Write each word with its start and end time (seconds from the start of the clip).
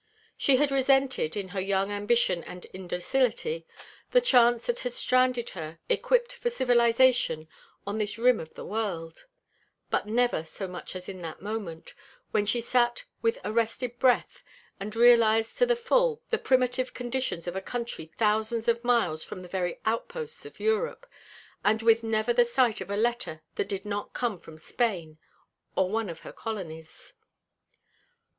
She 0.35 0.55
had 0.55 0.71
resented, 0.71 1.37
in 1.37 1.49
her 1.49 1.59
young 1.61 1.91
ambition 1.91 2.43
and 2.45 2.65
indocility, 2.73 3.67
the 4.09 4.19
chance 4.19 4.65
that 4.65 4.79
had 4.79 4.93
stranded 4.93 5.49
her, 5.51 5.77
equipped 5.89 6.33
for 6.33 6.49
civilization, 6.49 7.47
on 7.85 7.99
this 7.99 8.17
rim 8.17 8.39
of 8.39 8.51
the 8.55 8.65
world, 8.65 9.27
but 9.91 10.07
never 10.07 10.43
so 10.43 10.67
much 10.67 10.95
as 10.95 11.07
in 11.07 11.21
that 11.21 11.39
moment, 11.43 11.93
when 12.31 12.47
she 12.47 12.61
sat 12.61 13.03
with 13.21 13.37
arrested 13.45 13.99
breath 13.99 14.43
and 14.79 14.95
realized 14.95 15.55
to 15.59 15.67
the 15.67 15.75
full 15.75 16.23
the 16.31 16.39
primitive 16.39 16.95
conditions 16.95 17.45
of 17.45 17.55
a 17.55 17.61
country 17.61 18.07
thousands 18.17 18.67
of 18.67 18.83
miles 18.83 19.23
from 19.23 19.41
the 19.41 19.47
very 19.47 19.79
outposts 19.85 20.47
of 20.47 20.59
Europe, 20.59 21.05
and 21.63 21.83
with 21.83 22.01
never 22.01 22.33
the 22.33 22.43
sight 22.43 22.81
of 22.81 22.89
a 22.89 22.97
letter 22.97 23.43
that 23.53 23.69
did 23.69 23.85
not 23.85 24.13
come 24.13 24.39
from 24.39 24.57
Spain 24.57 25.19
or 25.75 25.91
one 25.91 26.09
of 26.09 26.21
her 26.21 26.33
colonies. 26.33 27.13